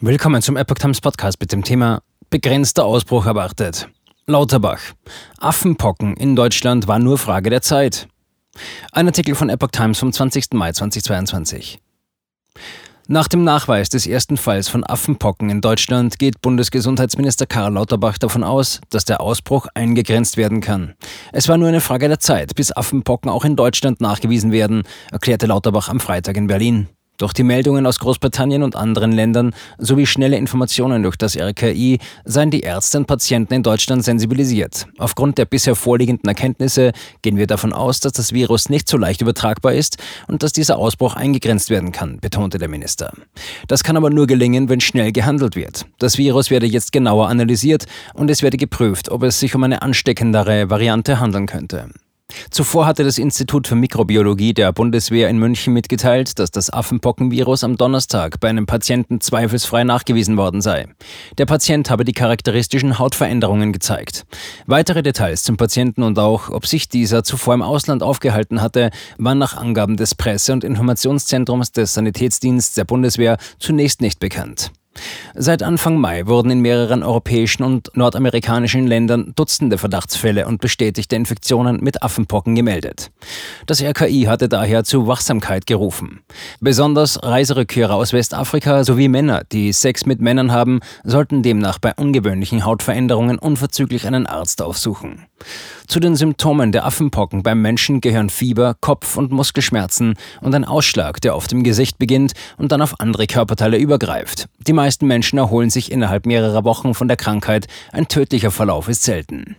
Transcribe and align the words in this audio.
Willkommen 0.00 0.42
zum 0.42 0.56
Epoch 0.56 0.76
Times 0.76 1.00
Podcast 1.00 1.40
mit 1.40 1.50
dem 1.50 1.64
Thema 1.64 2.02
Begrenzter 2.30 2.84
Ausbruch 2.84 3.26
erwartet. 3.26 3.88
Lauterbach. 4.26 4.78
Affenpocken 5.38 6.16
in 6.16 6.36
Deutschland 6.36 6.86
war 6.86 7.00
nur 7.00 7.18
Frage 7.18 7.50
der 7.50 7.62
Zeit. 7.62 8.06
Ein 8.92 9.08
Artikel 9.08 9.34
von 9.34 9.48
Epoch 9.48 9.72
Times 9.72 9.98
vom 9.98 10.12
20. 10.12 10.52
Mai 10.52 10.70
2022. 10.70 11.80
Nach 13.08 13.26
dem 13.26 13.42
Nachweis 13.42 13.88
des 13.88 14.06
ersten 14.06 14.36
Falls 14.36 14.68
von 14.68 14.84
Affenpocken 14.84 15.50
in 15.50 15.60
Deutschland 15.60 16.20
geht 16.20 16.42
Bundesgesundheitsminister 16.42 17.46
Karl 17.46 17.72
Lauterbach 17.72 18.18
davon 18.18 18.44
aus, 18.44 18.80
dass 18.90 19.04
der 19.04 19.20
Ausbruch 19.20 19.66
eingegrenzt 19.74 20.36
werden 20.36 20.60
kann. 20.60 20.94
Es 21.32 21.48
war 21.48 21.56
nur 21.56 21.66
eine 21.66 21.80
Frage 21.80 22.06
der 22.06 22.20
Zeit, 22.20 22.54
bis 22.54 22.70
Affenpocken 22.70 23.28
auch 23.28 23.44
in 23.44 23.56
Deutschland 23.56 24.00
nachgewiesen 24.00 24.52
werden, 24.52 24.84
erklärte 25.10 25.46
Lauterbach 25.46 25.88
am 25.88 25.98
Freitag 25.98 26.36
in 26.36 26.46
Berlin. 26.46 26.88
Durch 27.18 27.32
die 27.32 27.42
Meldungen 27.42 27.84
aus 27.84 27.98
Großbritannien 27.98 28.62
und 28.62 28.76
anderen 28.76 29.10
Ländern 29.10 29.52
sowie 29.76 30.06
schnelle 30.06 30.36
Informationen 30.36 31.02
durch 31.02 31.16
das 31.16 31.36
RKI 31.36 31.98
seien 32.24 32.52
die 32.52 32.60
Ärzte 32.60 32.98
und 32.98 33.06
Patienten 33.06 33.54
in 33.54 33.64
Deutschland 33.64 34.04
sensibilisiert. 34.04 34.86
Aufgrund 34.98 35.36
der 35.36 35.44
bisher 35.44 35.74
vorliegenden 35.74 36.28
Erkenntnisse 36.28 36.92
gehen 37.22 37.36
wir 37.36 37.48
davon 37.48 37.72
aus, 37.72 37.98
dass 37.98 38.12
das 38.12 38.32
Virus 38.32 38.68
nicht 38.68 38.88
so 38.88 38.96
leicht 38.96 39.20
übertragbar 39.20 39.74
ist 39.74 39.98
und 40.28 40.44
dass 40.44 40.52
dieser 40.52 40.78
Ausbruch 40.78 41.14
eingegrenzt 41.14 41.70
werden 41.70 41.90
kann, 41.90 42.20
betonte 42.20 42.58
der 42.58 42.68
Minister. 42.68 43.12
Das 43.66 43.82
kann 43.82 43.96
aber 43.96 44.10
nur 44.10 44.28
gelingen, 44.28 44.68
wenn 44.68 44.80
schnell 44.80 45.10
gehandelt 45.10 45.56
wird. 45.56 45.86
Das 45.98 46.18
Virus 46.18 46.50
werde 46.50 46.66
jetzt 46.66 46.92
genauer 46.92 47.28
analysiert 47.28 47.86
und 48.14 48.30
es 48.30 48.42
werde 48.42 48.58
geprüft, 48.58 49.10
ob 49.10 49.24
es 49.24 49.40
sich 49.40 49.56
um 49.56 49.64
eine 49.64 49.82
ansteckendere 49.82 50.70
Variante 50.70 51.18
handeln 51.18 51.46
könnte. 51.46 51.88
Zuvor 52.50 52.86
hatte 52.86 53.04
das 53.04 53.18
Institut 53.18 53.68
für 53.68 53.74
Mikrobiologie 53.74 54.54
der 54.54 54.72
Bundeswehr 54.72 55.28
in 55.28 55.38
München 55.38 55.74
mitgeteilt, 55.74 56.38
dass 56.38 56.50
das 56.50 56.72
Affenpockenvirus 56.72 57.64
am 57.64 57.76
Donnerstag 57.76 58.40
bei 58.40 58.48
einem 58.48 58.66
Patienten 58.66 59.20
zweifelsfrei 59.20 59.84
nachgewiesen 59.84 60.36
worden 60.36 60.60
sei. 60.60 60.86
Der 61.36 61.46
Patient 61.46 61.90
habe 61.90 62.04
die 62.04 62.12
charakteristischen 62.12 62.98
Hautveränderungen 62.98 63.72
gezeigt. 63.72 64.24
Weitere 64.66 65.02
Details 65.02 65.44
zum 65.44 65.56
Patienten 65.56 66.02
und 66.02 66.18
auch, 66.18 66.50
ob 66.50 66.66
sich 66.66 66.88
dieser 66.88 67.22
zuvor 67.24 67.54
im 67.54 67.62
Ausland 67.62 68.02
aufgehalten 68.02 68.62
hatte, 68.62 68.90
waren 69.18 69.38
nach 69.38 69.56
Angaben 69.56 69.96
des 69.96 70.14
Presse- 70.14 70.52
und 70.52 70.64
Informationszentrums 70.64 71.72
des 71.72 71.94
Sanitätsdienstes 71.94 72.74
der 72.74 72.84
Bundeswehr 72.84 73.36
zunächst 73.58 74.00
nicht 74.00 74.20
bekannt. 74.20 74.72
Seit 75.34 75.62
Anfang 75.62 75.98
Mai 75.98 76.26
wurden 76.26 76.50
in 76.50 76.60
mehreren 76.60 77.02
europäischen 77.02 77.62
und 77.62 77.90
nordamerikanischen 77.94 78.86
Ländern 78.86 79.32
Dutzende 79.36 79.78
Verdachtsfälle 79.78 80.46
und 80.46 80.60
bestätigte 80.60 81.16
Infektionen 81.16 81.82
mit 81.82 82.02
Affenpocken 82.02 82.54
gemeldet. 82.54 83.10
Das 83.66 83.82
RKI 83.82 84.24
hatte 84.24 84.48
daher 84.48 84.84
zu 84.84 85.06
Wachsamkeit 85.06 85.66
gerufen. 85.66 86.20
Besonders 86.60 87.22
Reiserückkehrer 87.22 87.94
aus 87.94 88.12
Westafrika 88.12 88.84
sowie 88.84 89.08
Männer, 89.08 89.42
die 89.52 89.72
Sex 89.72 90.06
mit 90.06 90.20
Männern 90.20 90.52
haben, 90.52 90.80
sollten 91.04 91.42
demnach 91.42 91.78
bei 91.78 91.94
ungewöhnlichen 91.94 92.64
Hautveränderungen 92.64 93.38
unverzüglich 93.38 94.06
einen 94.06 94.26
Arzt 94.26 94.62
aufsuchen. 94.62 95.26
Zu 95.86 96.00
den 96.00 96.16
Symptomen 96.16 96.72
der 96.72 96.84
Affenpocken 96.84 97.42
beim 97.42 97.62
Menschen 97.62 98.00
gehören 98.00 98.28
Fieber, 98.28 98.74
Kopf- 98.78 99.16
und 99.16 99.30
Muskelschmerzen 99.30 100.14
und 100.42 100.54
ein 100.54 100.66
Ausschlag, 100.66 101.20
der 101.20 101.34
oft 101.34 101.50
im 101.52 101.62
Gesicht 101.62 101.98
beginnt 101.98 102.32
und 102.58 102.72
dann 102.72 102.82
auf 102.82 103.00
andere 103.00 103.26
Körperteile 103.26 103.78
übergreift. 103.78 104.48
Die 104.66 104.74
meisten 104.88 105.06
Menschen 105.06 105.38
erholen 105.38 105.68
sich 105.68 105.92
innerhalb 105.92 106.24
mehrerer 106.24 106.64
Wochen 106.64 106.94
von 106.94 107.08
der 107.08 107.18
Krankheit, 107.18 107.66
ein 107.92 108.08
tödlicher 108.08 108.50
Verlauf 108.50 108.88
ist 108.88 109.02
selten. 109.02 109.58